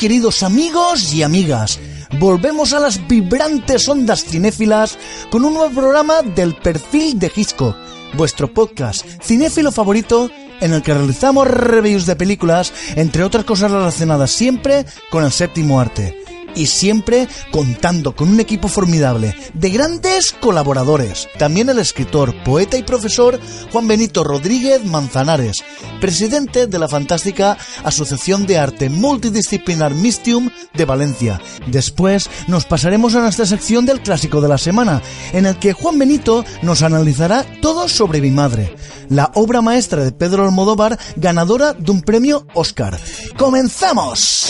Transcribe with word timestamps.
queridos 0.00 0.42
amigos 0.42 1.12
y 1.12 1.22
amigas. 1.22 1.78
Volvemos 2.18 2.72
a 2.72 2.80
las 2.80 3.06
vibrantes 3.06 3.86
ondas 3.86 4.24
cinéfilas 4.24 4.98
con 5.30 5.44
un 5.44 5.52
nuevo 5.52 5.78
programa 5.78 6.22
del 6.22 6.54
perfil 6.54 7.18
de 7.18 7.30
Hitchcock, 7.32 7.76
vuestro 8.14 8.52
podcast 8.52 9.04
cinéfilo 9.22 9.70
favorito 9.70 10.30
en 10.62 10.72
el 10.72 10.82
que 10.82 10.94
realizamos 10.94 11.46
reviews 11.46 12.06
de 12.06 12.16
películas, 12.16 12.72
entre 12.96 13.24
otras 13.24 13.44
cosas 13.44 13.70
relacionadas 13.70 14.30
siempre 14.30 14.86
con 15.10 15.22
el 15.22 15.32
séptimo 15.32 15.78
arte 15.78 16.19
y 16.54 16.66
siempre 16.66 17.28
contando 17.50 18.14
con 18.14 18.28
un 18.28 18.40
equipo 18.40 18.68
formidable 18.68 19.34
de 19.54 19.70
grandes 19.70 20.32
colaboradores. 20.32 21.28
También 21.38 21.68
el 21.68 21.78
escritor, 21.78 22.34
poeta 22.44 22.76
y 22.76 22.82
profesor 22.82 23.38
Juan 23.72 23.88
Benito 23.88 24.24
Rodríguez 24.24 24.84
Manzanares, 24.84 25.62
presidente 26.00 26.66
de 26.66 26.78
la 26.78 26.88
fantástica 26.88 27.56
Asociación 27.84 28.46
de 28.46 28.58
Arte 28.58 28.88
Multidisciplinar 28.88 29.94
Mistium 29.94 30.50
de 30.74 30.84
Valencia. 30.84 31.40
Después 31.66 32.28
nos 32.46 32.64
pasaremos 32.64 33.14
a 33.14 33.20
nuestra 33.20 33.46
sección 33.46 33.86
del 33.86 34.00
clásico 34.00 34.40
de 34.40 34.48
la 34.48 34.58
semana, 34.58 35.02
en 35.32 35.46
el 35.46 35.58
que 35.58 35.72
Juan 35.72 35.98
Benito 35.98 36.44
nos 36.62 36.82
analizará 36.82 37.46
todo 37.60 37.88
sobre 37.88 38.20
mi 38.20 38.30
madre, 38.30 38.76
la 39.08 39.30
obra 39.34 39.62
maestra 39.62 40.04
de 40.04 40.12
Pedro 40.12 40.44
Almodóvar, 40.44 40.98
ganadora 41.16 41.72
de 41.72 41.90
un 41.90 42.02
premio 42.02 42.46
Oscar. 42.54 42.98
¡Comenzamos! 43.36 44.46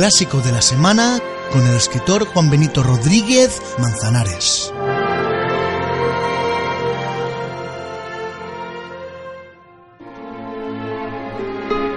Clásico 0.00 0.40
de 0.40 0.50
la 0.50 0.62
semana 0.62 1.18
con 1.52 1.60
el 1.60 1.74
escritor 1.74 2.24
Juan 2.24 2.48
Benito 2.48 2.82
Rodríguez 2.82 3.60
Manzanares. 3.78 4.72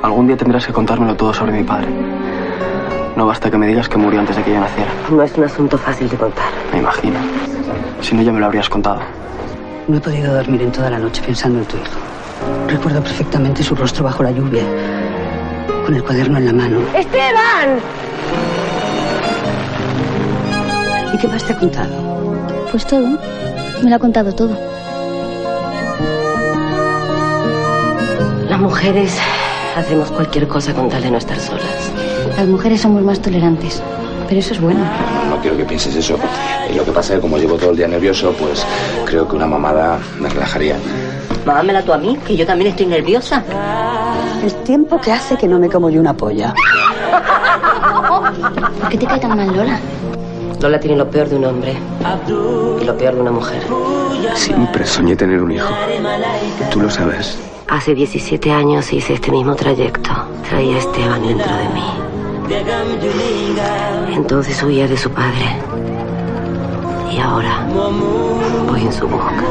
Algún 0.02 0.28
día 0.28 0.36
tendrás 0.36 0.68
que 0.68 0.74
contármelo 0.74 1.16
todo 1.16 1.34
sobre 1.34 1.54
mi 1.54 1.64
padre. 1.64 1.88
No 3.16 3.26
basta 3.26 3.50
que 3.50 3.58
me 3.58 3.68
digas 3.68 3.88
que 3.88 3.96
murió 3.96 4.20
antes 4.20 4.36
de 4.36 4.44
que 4.44 4.52
yo 4.52 4.60
naciera. 4.60 4.92
No 5.10 5.24
es 5.24 5.34
un 5.38 5.46
asunto 5.46 5.78
fácil 5.78 6.10
de 6.10 6.18
contar. 6.18 6.52
Me 6.74 6.80
imagino. 6.80 7.20
Si 8.02 8.16
no, 8.16 8.22
ya 8.22 8.34
me 8.34 8.42
lo 8.42 8.48
habrías 8.48 8.68
contado. 8.68 9.00
No 9.88 9.96
he 9.96 10.02
podido 10.02 10.36
dormir 10.36 10.62
en 10.62 10.74
toda 10.74 10.90
la 10.90 11.00
noche 11.00 11.22
pensando 11.26 11.60
en 11.60 11.66
tu 11.68 11.78
hijo. 11.78 12.00
Recuerdo 12.68 13.02
perfectamente 13.02 13.64
su 13.64 13.76
rostro 13.76 14.04
bajo 14.04 14.24
la 14.24 14.32
lluvia, 14.32 14.64
con 15.84 15.96
el 15.96 16.04
cuaderno 16.04 16.38
en 16.38 16.46
la 16.46 16.54
mano. 16.54 16.80
¡Esteban! 16.96 17.80
¿Y 21.14 21.18
qué 21.18 21.28
más 21.28 21.44
te 21.44 21.54
ha 21.54 21.58
contado? 21.58 22.36
Pues 22.72 22.86
todo. 22.86 23.08
Me 23.84 23.90
lo 23.90 23.96
ha 23.96 24.00
contado 24.00 24.34
todo. 24.34 24.58
Las 28.50 28.60
mujeres 28.60 29.18
hacemos 29.76 30.12
cualquier 30.12 30.48
cosa 30.48 30.74
con 30.74 30.90
tal 30.90 31.04
de 31.04 31.12
no 31.12 31.18
estar 31.18 31.40
solas. 31.40 31.92
Las 32.38 32.48
mujeres 32.48 32.82
somos 32.82 33.04
más 33.04 33.20
tolerantes, 33.22 33.82
pero 34.34 34.42
eso 34.42 34.54
es 34.56 34.62
bueno. 34.62 34.80
No 35.30 35.40
quiero 35.42 35.56
que 35.56 35.64
pienses 35.64 35.96
eso. 35.96 36.18
Y 36.68 36.74
lo 36.74 36.84
que 36.84 36.92
pasa 36.92 37.14
es 37.14 37.18
que 37.18 37.22
como 37.22 37.38
llevo 37.38 37.56
todo 37.56 37.70
el 37.70 37.78
día 37.78 37.88
nervioso, 37.88 38.34
pues 38.40 38.66
creo 39.06 39.28
que 39.28 39.36
una 39.36 39.46
mamada 39.46 40.00
me 40.20 40.28
relajaría. 40.28 40.76
Mámamela 41.46 41.84
tú 41.84 41.94
a 41.94 42.00
mí, 42.00 42.18
que 42.26 42.36
yo 42.36 42.44
también 42.44 42.72
estoy 42.72 42.88
nerviosa. 42.88 43.44
El 44.44 44.52
tiempo 44.64 45.00
que 45.00 45.12
hace 45.12 45.38
que 45.38 45.48
no 45.48 45.60
me 45.60 45.70
como 45.70 45.92
yo 45.92 46.02
una 46.02 46.16
polla. 46.16 46.52
¿Por 48.82 48.90
qué 48.90 48.98
te 48.98 49.06
cae 49.06 49.20
tan 49.20 49.38
mal 49.38 49.56
Lola? 49.56 49.80
Lola 50.60 50.80
tiene 50.80 50.98
lo 50.98 51.08
peor 51.08 51.30
de 51.30 51.36
un 51.36 51.46
hombre 51.46 51.78
y 52.82 52.84
lo 52.86 52.98
peor 52.98 53.14
de 53.14 53.22
una 53.22 53.32
mujer. 53.32 53.62
Siempre 54.34 54.84
soñé 54.88 55.16
tener 55.16 55.44
un 55.44 55.52
hijo. 55.52 55.70
Tú 56.72 56.82
lo 56.82 56.90
sabes. 56.90 57.38
Hace 57.70 57.94
17 57.94 58.52
años 58.52 58.92
hice 58.92 59.14
este 59.14 59.30
mismo 59.30 59.54
trayecto. 59.54 60.10
Traía 60.50 60.78
a 60.78 60.80
Esteban 60.80 61.22
dentro 61.22 61.56
de 61.56 61.70
mí. 61.70 62.13
Entonces 64.14 64.62
huía 64.64 64.88
de 64.88 64.98
su 64.98 65.10
padre. 65.10 65.58
Y 67.12 67.20
ahora 67.20 67.66
voy 68.68 68.82
en 68.82 68.94
su 68.94 69.08
busca. 69.08 69.44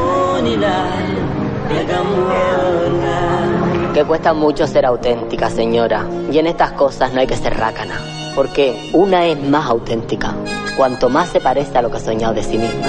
Que 3.93 4.03
cuesta 4.03 4.33
mucho 4.33 4.67
ser 4.67 4.85
auténtica, 4.85 5.49
señora. 5.49 6.05
Y 6.31 6.37
en 6.39 6.47
estas 6.47 6.71
cosas 6.73 7.13
no 7.13 7.19
hay 7.19 7.27
que 7.27 7.37
ser 7.37 7.55
rácana. 7.57 7.99
Porque 8.35 8.89
una 8.93 9.25
es 9.27 9.39
más 9.41 9.69
auténtica, 9.69 10.33
cuanto 10.75 11.09
más 11.09 11.29
se 11.29 11.39
parece 11.39 11.77
a 11.77 11.81
lo 11.83 11.91
que 11.91 11.97
ha 11.97 11.99
soñado 11.99 12.33
de 12.33 12.43
sí 12.43 12.57
misma. 12.57 12.87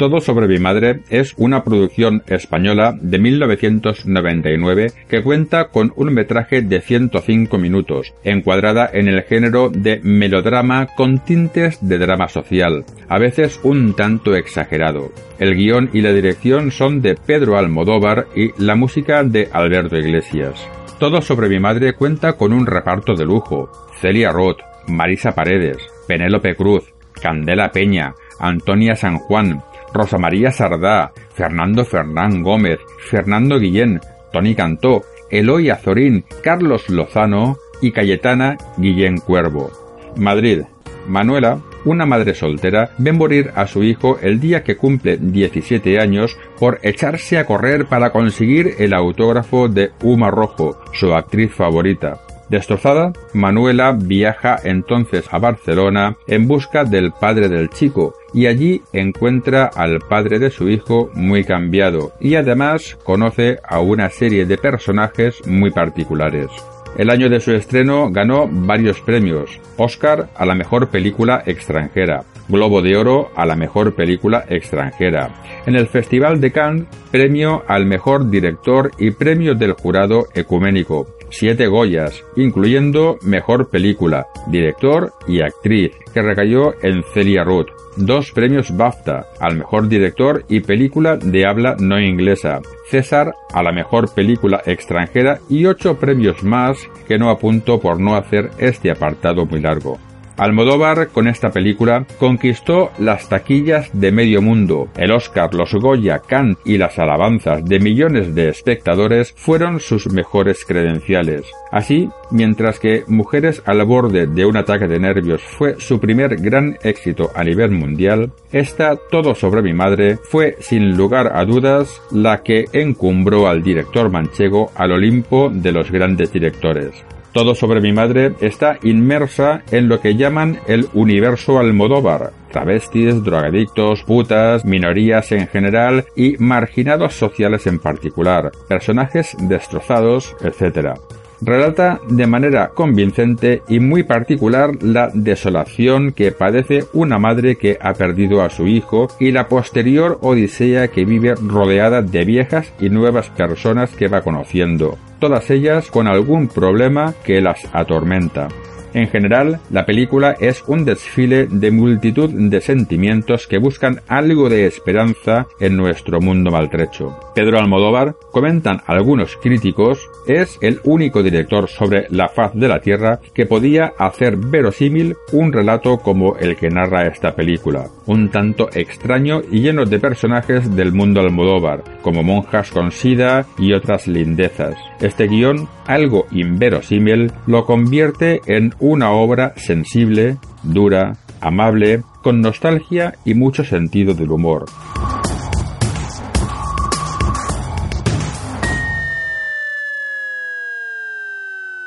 Todo 0.00 0.22
sobre 0.22 0.48
mi 0.48 0.58
madre 0.58 1.00
es 1.10 1.34
una 1.36 1.62
producción 1.62 2.22
española 2.26 2.96
de 3.02 3.18
1999 3.18 4.92
que 5.06 5.22
cuenta 5.22 5.68
con 5.68 5.92
un 5.94 6.14
metraje 6.14 6.62
de 6.62 6.80
105 6.80 7.58
minutos, 7.58 8.14
encuadrada 8.24 8.88
en 8.90 9.08
el 9.08 9.24
género 9.24 9.68
de 9.68 10.00
melodrama 10.02 10.86
con 10.96 11.18
tintes 11.18 11.86
de 11.86 11.98
drama 11.98 12.28
social, 12.28 12.86
a 13.10 13.18
veces 13.18 13.60
un 13.62 13.94
tanto 13.94 14.34
exagerado. 14.34 15.12
El 15.38 15.54
guion 15.54 15.90
y 15.92 16.00
la 16.00 16.14
dirección 16.14 16.70
son 16.70 17.02
de 17.02 17.14
Pedro 17.14 17.58
Almodóvar 17.58 18.28
y 18.34 18.52
la 18.56 18.76
música 18.76 19.22
de 19.22 19.50
Alberto 19.52 19.98
Iglesias. 19.98 20.66
Todo 20.98 21.20
sobre 21.20 21.50
mi 21.50 21.60
madre 21.60 21.92
cuenta 21.92 22.38
con 22.38 22.54
un 22.54 22.64
reparto 22.64 23.12
de 23.12 23.26
lujo. 23.26 23.70
Celia 24.00 24.32
Roth, 24.32 24.60
Marisa 24.88 25.34
Paredes, 25.34 25.76
Penélope 26.08 26.54
Cruz, 26.56 26.90
Candela 27.20 27.70
Peña, 27.70 28.14
Antonia 28.38 28.96
San 28.96 29.18
Juan, 29.18 29.62
Rosa 29.92 30.18
María 30.18 30.50
Sardá, 30.50 31.12
Fernando 31.34 31.84
Fernán 31.84 32.42
Gómez, 32.42 32.78
Fernando 33.08 33.58
Guillén, 33.58 34.00
Tony 34.32 34.54
Cantó, 34.54 35.02
Eloy 35.30 35.70
Azorín, 35.70 36.24
Carlos 36.42 36.88
Lozano 36.88 37.56
y 37.80 37.92
Cayetana 37.92 38.56
Guillén 38.76 39.18
Cuervo. 39.18 39.70
Madrid. 40.16 40.62
Manuela, 41.06 41.60
una 41.84 42.04
madre 42.04 42.34
soltera, 42.34 42.90
ve 42.98 43.12
morir 43.12 43.52
a 43.54 43.66
su 43.66 43.82
hijo 43.82 44.18
el 44.20 44.38
día 44.38 44.62
que 44.62 44.76
cumple 44.76 45.16
17 45.16 45.98
años 45.98 46.36
por 46.58 46.78
echarse 46.82 47.38
a 47.38 47.46
correr 47.46 47.86
para 47.86 48.10
conseguir 48.10 48.74
el 48.78 48.92
autógrafo 48.92 49.68
de 49.68 49.90
Uma 50.02 50.30
Rojo, 50.30 50.78
su 50.92 51.14
actriz 51.14 51.52
favorita. 51.52 52.20
Destrozada, 52.50 53.12
Manuela 53.32 53.96
viaja 53.96 54.58
entonces 54.62 55.24
a 55.30 55.38
Barcelona 55.38 56.16
en 56.26 56.48
busca 56.48 56.84
del 56.84 57.12
padre 57.12 57.48
del 57.48 57.70
chico 57.70 58.14
y 58.32 58.46
allí 58.46 58.82
encuentra 58.92 59.70
al 59.74 60.00
padre 60.00 60.38
de 60.38 60.50
su 60.50 60.68
hijo 60.68 61.10
muy 61.14 61.44
cambiado 61.44 62.12
y 62.20 62.34
además 62.34 62.96
conoce 63.04 63.58
a 63.64 63.80
una 63.80 64.10
serie 64.10 64.46
de 64.46 64.58
personajes 64.58 65.46
muy 65.46 65.70
particulares. 65.70 66.48
El 66.96 67.10
año 67.10 67.28
de 67.28 67.40
su 67.40 67.52
estreno 67.52 68.10
ganó 68.10 68.48
varios 68.50 69.00
premios, 69.00 69.60
Oscar 69.76 70.28
a 70.34 70.44
la 70.44 70.54
mejor 70.54 70.88
película 70.88 71.42
extranjera, 71.46 72.24
Globo 72.50 72.82
de 72.82 72.96
Oro 72.96 73.30
a 73.36 73.46
la 73.46 73.54
mejor 73.54 73.94
película 73.94 74.44
extranjera. 74.48 75.34
En 75.66 75.76
el 75.76 75.86
Festival 75.86 76.40
de 76.40 76.50
Cannes, 76.50 76.86
premio 77.10 77.62
al 77.68 77.86
mejor 77.86 78.28
director 78.28 78.90
y 78.98 79.12
premio 79.12 79.54
del 79.54 79.72
jurado 79.72 80.26
ecuménico, 80.34 81.06
siete 81.30 81.66
Goyas, 81.68 82.24
incluyendo 82.36 83.18
Mejor 83.22 83.70
Película, 83.70 84.26
Director 84.48 85.12
y 85.26 85.40
Actriz, 85.40 85.92
que 86.12 86.22
recayó 86.22 86.74
en 86.82 87.02
Celia 87.14 87.44
Roth. 87.44 87.68
Dos 87.96 88.32
premios 88.32 88.76
BAFTA, 88.76 89.26
al 89.40 89.56
Mejor 89.56 89.88
Director 89.88 90.44
y 90.48 90.60
Película 90.60 91.16
de 91.16 91.46
habla 91.46 91.76
no 91.78 92.00
inglesa. 92.00 92.60
César 92.88 93.34
a 93.52 93.62
la 93.62 93.72
Mejor 93.72 94.12
Película 94.14 94.62
extranjera 94.64 95.38
y 95.48 95.66
ocho 95.66 95.98
premios 95.98 96.42
más 96.42 96.78
que 97.06 97.18
no 97.18 97.30
apunto 97.30 97.80
por 97.80 98.00
no 98.00 98.16
hacer 98.16 98.50
este 98.58 98.90
apartado 98.90 99.46
muy 99.46 99.60
largo. 99.60 99.98
Almodóvar 100.40 101.08
con 101.08 101.28
esta 101.28 101.50
película 101.50 102.06
conquistó 102.18 102.92
las 102.98 103.28
taquillas 103.28 103.90
de 103.92 104.10
medio 104.10 104.40
mundo. 104.40 104.88
El 104.96 105.12
Oscar, 105.12 105.52
los 105.52 105.74
Goya, 105.74 106.20
Kant 106.20 106.58
y 106.64 106.78
las 106.78 106.98
alabanzas 106.98 107.62
de 107.62 107.78
millones 107.78 108.34
de 108.34 108.48
espectadores 108.48 109.34
fueron 109.36 109.80
sus 109.80 110.10
mejores 110.10 110.64
credenciales. 110.64 111.42
Así, 111.70 112.08
mientras 112.30 112.80
que 112.80 113.04
Mujeres 113.06 113.62
al 113.66 113.84
borde 113.84 114.26
de 114.26 114.46
un 114.46 114.56
ataque 114.56 114.88
de 114.88 114.98
nervios 114.98 115.42
fue 115.42 115.78
su 115.78 116.00
primer 116.00 116.36
gran 116.36 116.78
éxito 116.82 117.30
a 117.34 117.44
nivel 117.44 117.72
mundial, 117.72 118.32
esta 118.50 118.96
Todo 118.96 119.34
sobre 119.34 119.60
mi 119.60 119.74
madre 119.74 120.16
fue 120.16 120.56
sin 120.60 120.96
lugar 120.96 121.32
a 121.34 121.44
dudas 121.44 122.00
la 122.12 122.42
que 122.42 122.64
encumbró 122.72 123.46
al 123.46 123.62
director 123.62 124.10
manchego 124.10 124.72
al 124.74 124.92
Olimpo 124.92 125.50
de 125.52 125.72
los 125.72 125.90
grandes 125.90 126.32
directores. 126.32 127.04
Todo 127.32 127.54
sobre 127.54 127.80
mi 127.80 127.92
madre 127.92 128.34
está 128.40 128.78
inmersa 128.82 129.62
en 129.70 129.88
lo 129.88 130.00
que 130.00 130.16
llaman 130.16 130.58
el 130.66 130.88
universo 130.94 131.58
Almodóvar, 131.60 132.32
travestis, 132.50 133.22
drogadictos, 133.22 134.02
putas, 134.02 134.64
minorías 134.64 135.30
en 135.30 135.46
general 135.46 136.06
y 136.16 136.36
marginados 136.38 137.14
sociales 137.14 137.68
en 137.68 137.78
particular, 137.78 138.50
personajes 138.68 139.36
destrozados, 139.38 140.34
etc 140.42 140.98
relata 141.42 142.00
de 142.08 142.26
manera 142.26 142.68
convincente 142.68 143.62
y 143.68 143.80
muy 143.80 144.02
particular 144.02 144.82
la 144.82 145.10
desolación 145.12 146.12
que 146.12 146.32
padece 146.32 146.84
una 146.92 147.18
madre 147.18 147.56
que 147.56 147.78
ha 147.80 147.94
perdido 147.94 148.42
a 148.42 148.50
su 148.50 148.66
hijo 148.66 149.08
y 149.18 149.32
la 149.32 149.48
posterior 149.48 150.18
odisea 150.20 150.88
que 150.88 151.04
vive 151.04 151.34
rodeada 151.34 152.02
de 152.02 152.24
viejas 152.24 152.72
y 152.78 152.90
nuevas 152.90 153.30
personas 153.30 153.90
que 153.90 154.08
va 154.08 154.22
conociendo, 154.22 154.98
todas 155.20 155.50
ellas 155.50 155.90
con 155.90 156.08
algún 156.08 156.48
problema 156.48 157.14
que 157.22 157.40
las 157.40 157.68
atormenta. 157.72 158.48
En 158.92 159.08
general, 159.08 159.60
la 159.70 159.86
película 159.86 160.36
es 160.40 160.64
un 160.66 160.84
desfile 160.84 161.46
de 161.46 161.70
multitud 161.70 162.30
de 162.30 162.60
sentimientos 162.60 163.46
que 163.46 163.58
buscan 163.58 164.00
algo 164.08 164.48
de 164.48 164.66
esperanza 164.66 165.46
en 165.60 165.76
nuestro 165.76 166.20
mundo 166.20 166.50
maltrecho. 166.50 167.16
Pedro 167.34 167.58
Almodóvar, 167.58 168.16
comentan 168.32 168.80
algunos 168.86 169.36
críticos, 169.36 170.08
es 170.26 170.58
el 170.60 170.80
único 170.84 171.22
director 171.22 171.68
sobre 171.68 172.06
la 172.10 172.28
faz 172.28 172.52
de 172.54 172.68
la 172.68 172.80
Tierra 172.80 173.20
que 173.32 173.46
podía 173.46 173.92
hacer 173.98 174.36
verosímil 174.36 175.16
un 175.32 175.52
relato 175.52 175.98
como 175.98 176.36
el 176.36 176.56
que 176.56 176.70
narra 176.70 177.06
esta 177.06 177.34
película, 177.34 177.86
un 178.06 178.30
tanto 178.30 178.68
extraño 178.72 179.42
y 179.50 179.60
lleno 179.60 179.84
de 179.84 179.98
personajes 179.98 180.74
del 180.74 180.92
mundo 180.92 181.20
Almodóvar, 181.20 181.84
como 182.02 182.22
monjas 182.22 182.70
con 182.70 182.90
sida 182.90 183.46
y 183.58 183.72
otras 183.72 184.08
lindezas. 184.08 184.74
Este 185.00 185.28
guion, 185.28 185.68
algo 185.86 186.26
inverosímil, 186.30 187.32
lo 187.46 187.64
convierte 187.64 188.40
en 188.46 188.74
una 188.80 189.12
obra 189.12 189.54
sensible, 189.56 190.38
dura, 190.62 191.16
amable, 191.40 192.02
con 192.22 192.40
nostalgia 192.40 193.14
y 193.24 193.34
mucho 193.34 193.64
sentido 193.64 194.14
del 194.14 194.30
humor. 194.30 194.66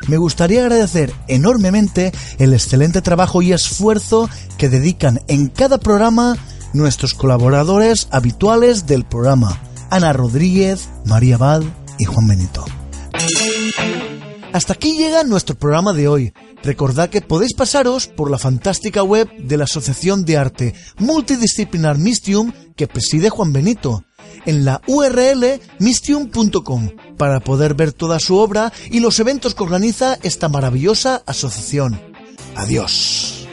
Me 0.08 0.18
gustaría 0.18 0.62
agradecer 0.62 1.14
enormemente 1.28 2.12
el 2.38 2.54
excelente 2.54 3.02
trabajo 3.02 3.42
y 3.42 3.54
esfuerzo 3.54 4.30
que 4.58 4.68
dedican 4.68 5.22
en 5.28 5.48
cada 5.48 5.78
programa 5.78 6.38
nuestros 6.74 7.14
colaboradores 7.14 8.10
habituales 8.12 8.86
del 8.86 9.06
programa, 9.06 9.62
Ana 9.90 10.12
Rodríguez, 10.12 10.90
María 11.06 11.38
Bad 11.38 11.64
y 11.98 12.06
Juan 12.06 12.28
Benito. 12.28 12.66
Hasta 14.52 14.74
aquí 14.74 14.98
llega 14.98 15.24
nuestro 15.24 15.56
programa 15.56 15.94
de 15.94 16.08
hoy. 16.08 16.34
Recordad 16.64 17.10
que 17.10 17.22
podéis 17.22 17.54
pasaros 17.54 18.08
por 18.08 18.32
la 18.32 18.38
fantástica 18.38 19.04
web 19.04 19.30
de 19.38 19.58
la 19.58 19.66
Asociación 19.66 20.24
de 20.24 20.38
Arte 20.38 20.74
Multidisciplinar 20.98 21.98
Mistium 21.98 22.54
que 22.76 22.88
preside 22.88 23.30
Juan 23.30 23.54
Benito, 23.54 24.04
en 24.46 24.66
la 24.66 24.82
URL 24.88 25.60
mistium.com, 25.80 26.90
para 27.18 27.42
poder 27.42 27.74
ver 27.76 27.92
toda 27.92 28.20
su 28.20 28.38
obra 28.38 28.72
y 28.90 29.00
los 29.00 29.20
eventos 29.20 29.56
que 29.56 29.64
organiza 29.64 30.18
esta 30.24 30.50
maravillosa 30.50 31.22
asociación. 31.26 32.00
Adiós. 32.56 33.48